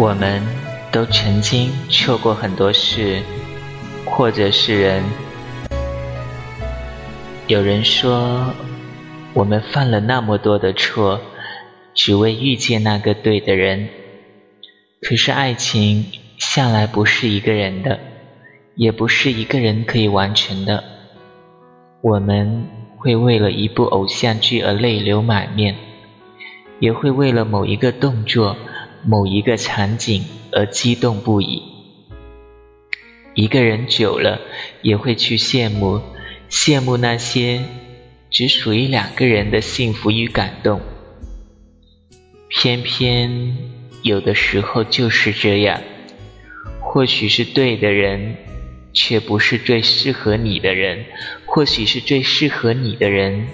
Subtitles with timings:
[0.00, 0.42] 我们
[0.90, 3.20] 都曾经错过很多事，
[4.06, 5.04] 或者是人。
[7.46, 8.54] 有人说，
[9.34, 11.20] 我们犯了那么多的错，
[11.92, 13.90] 只为遇见那个对的人。
[15.02, 16.06] 可是爱情
[16.38, 18.00] 向来不是一个人的，
[18.76, 20.82] 也不是一个人可以完成的。
[22.00, 25.76] 我们会为了一部偶像剧而泪流满面，
[26.78, 28.56] 也会为了某一个动作。
[29.04, 31.62] 某一个场景而激动不已，
[33.34, 34.40] 一个人久了
[34.82, 36.00] 也会去羡慕，
[36.50, 37.62] 羡慕那些
[38.30, 40.80] 只属于两个人的幸福与感动。
[42.48, 43.56] 偏偏
[44.02, 45.80] 有的时候就是这样，
[46.80, 48.36] 或许是对的人，
[48.92, 51.04] 却不是最适合你的人；
[51.46, 53.46] 或许是最适合你的人，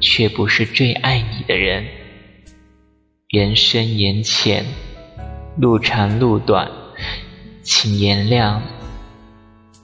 [0.00, 1.84] 却不是最爱你的人。
[3.30, 4.66] 人深言浅，
[5.56, 6.68] 路长路短，
[7.62, 8.58] 请原谅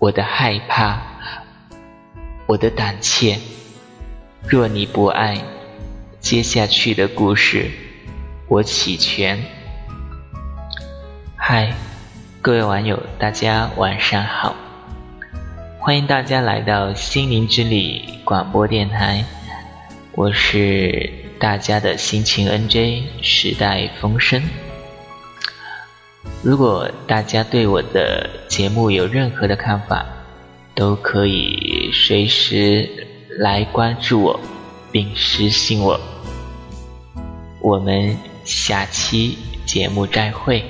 [0.00, 1.00] 我的害怕，
[2.48, 3.38] 我的胆怯。
[4.48, 5.40] 若你不爱，
[6.18, 7.70] 接下去的故事
[8.48, 9.40] 我弃权。
[11.36, 11.72] 嗨，
[12.42, 14.56] 各位网友，大家晚上好，
[15.78, 19.24] 欢迎大家来到心灵之旅广播电台，
[20.16, 21.25] 我是。
[21.38, 24.42] 大家的心情 NJ 时代风声。
[26.42, 30.06] 如果大家对我的节目有任何的看法，
[30.74, 32.88] 都可以随时
[33.38, 34.40] 来关注我，
[34.90, 36.00] 并私信我。
[37.60, 40.64] 我们下期节目再会。